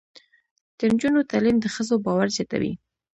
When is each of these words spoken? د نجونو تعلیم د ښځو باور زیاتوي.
د 0.77 0.79
نجونو 0.91 1.27
تعلیم 1.31 1.57
د 1.59 1.65
ښځو 1.73 1.95
باور 2.05 2.27
زیاتوي. 2.35 2.73